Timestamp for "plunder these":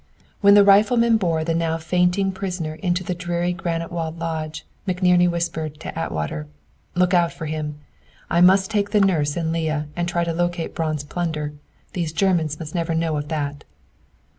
11.03-12.13